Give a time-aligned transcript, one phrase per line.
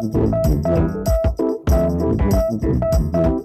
[0.00, 0.14] Thank
[2.62, 3.37] you.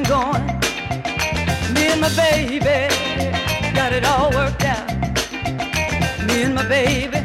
[0.00, 0.46] and going.
[1.74, 2.60] Me and my baby
[3.74, 4.88] got it all worked out.
[6.26, 7.20] Me and my baby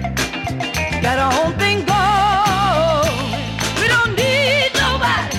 [1.02, 3.32] got our own thing going.
[3.80, 5.38] We don't need nobody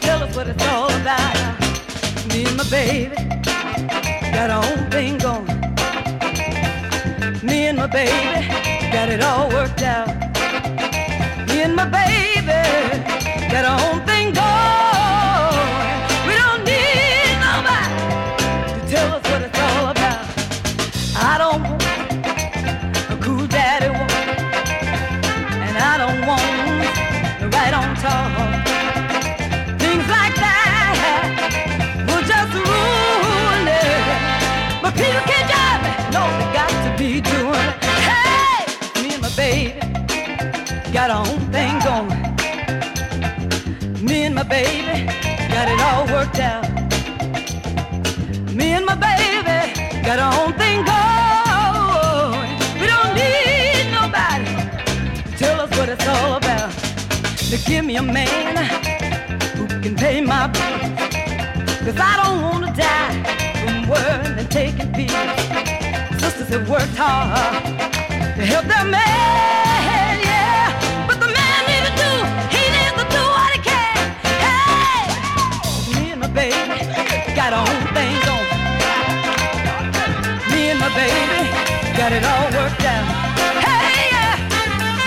[0.00, 1.58] tell us what it's all about.
[2.28, 3.16] Me and my baby
[4.36, 5.46] got our own thing going.
[7.42, 8.48] Me and my baby
[8.92, 10.08] got it all worked out.
[11.48, 12.17] Me and my baby.
[57.68, 58.56] give me a man
[59.56, 60.88] who can pay my bills.
[61.84, 63.16] Cause I don't want to die
[63.60, 65.40] from worrying and taking pills.
[66.18, 67.62] Sisters have worked hard
[68.36, 71.06] to help their man, yeah.
[71.06, 72.10] But the man needs to do,
[72.56, 74.00] he needs to do what he can.
[74.44, 75.12] Hey!
[75.92, 76.78] Me and my baby
[77.36, 78.44] got our own things on.
[80.52, 81.40] Me and my baby
[82.00, 83.06] got it all worked out.
[83.60, 84.40] Hey, yeah!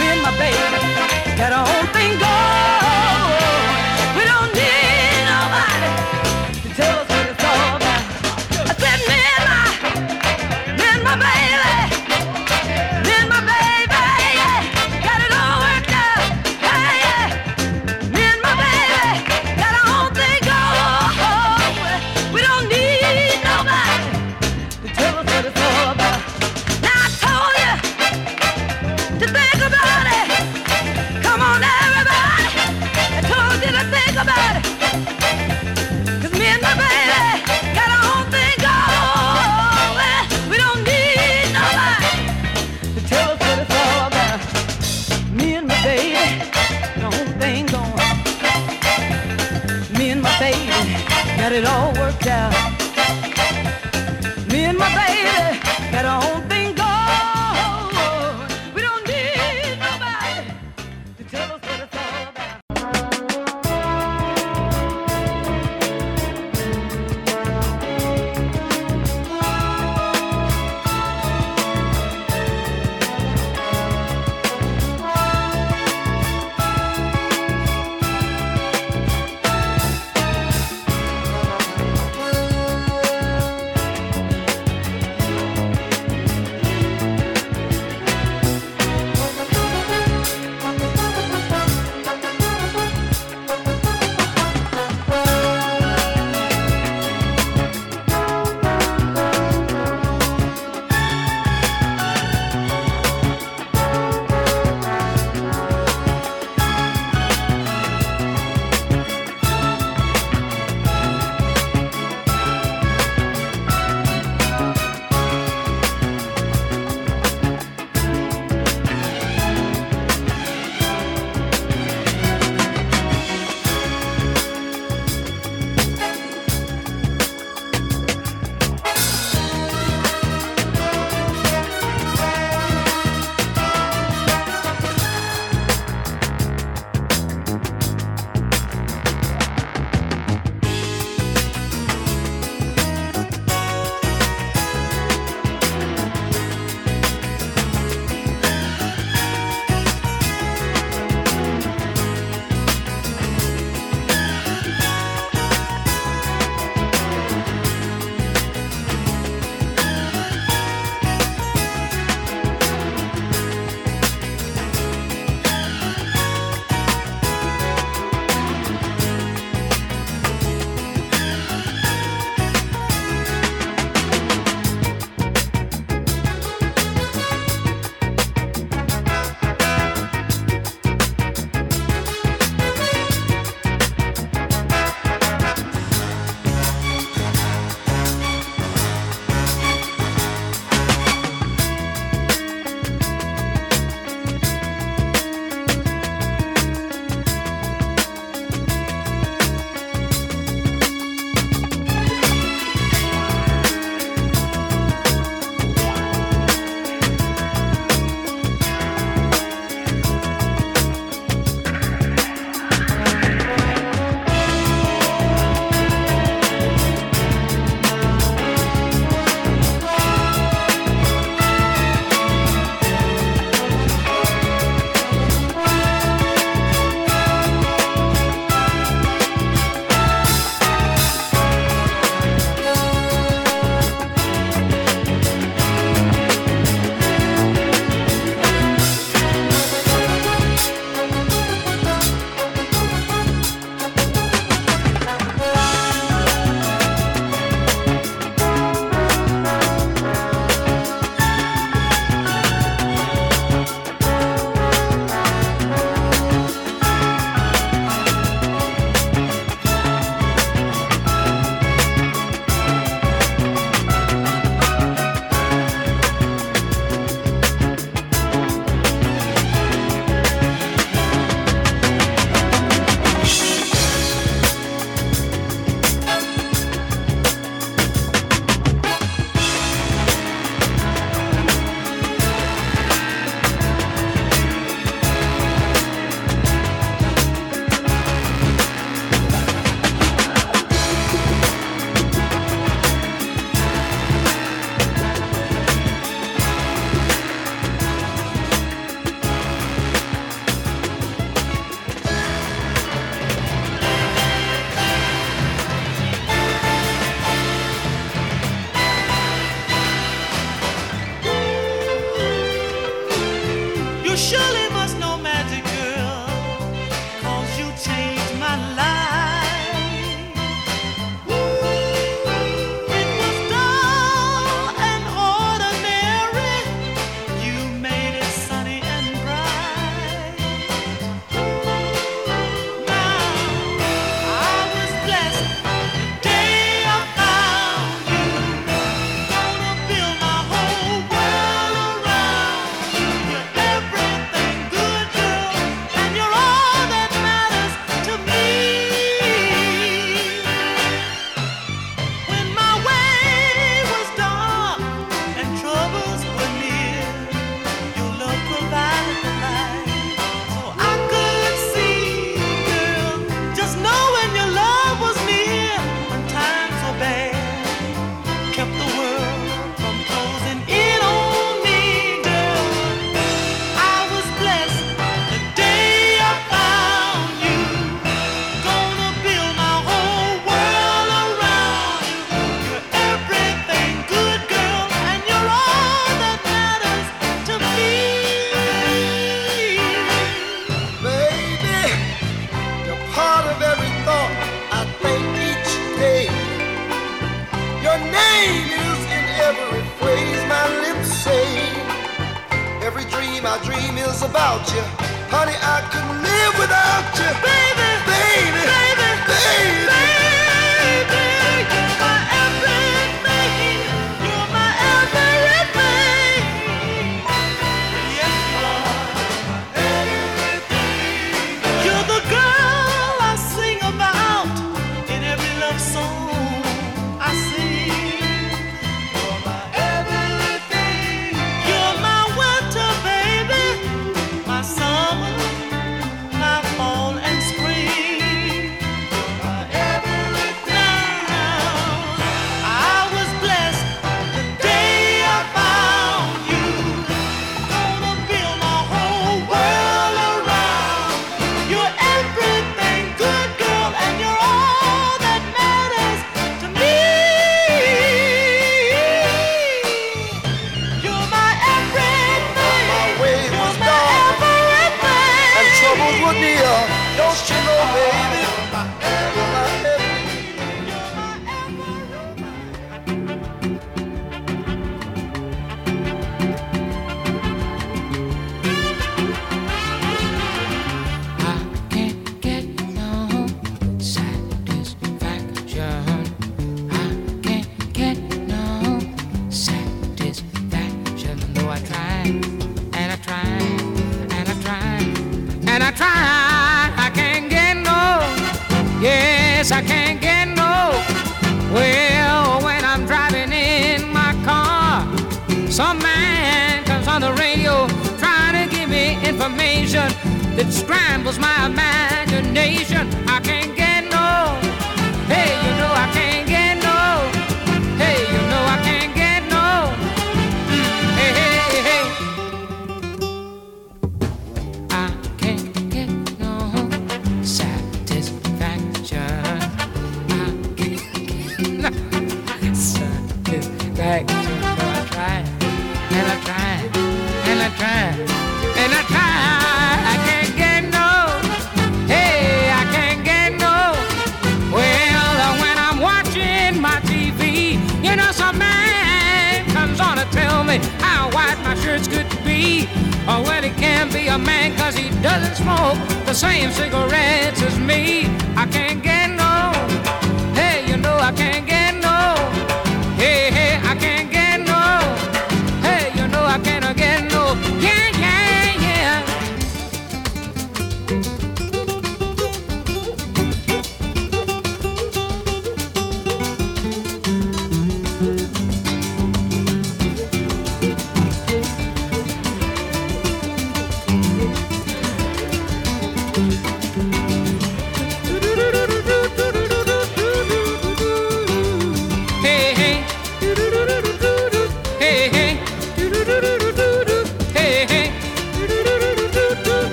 [0.00, 2.25] Me and my baby got our own thing going.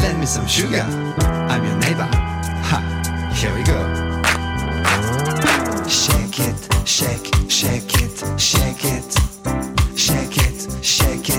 [0.00, 0.82] Lend me some sugar.
[1.50, 2.08] I'm your neighbor.
[2.70, 2.78] Ha,
[3.34, 3.78] here we go.
[5.88, 11.31] Shake it, shake, shake it, shake it, shake it, shake it.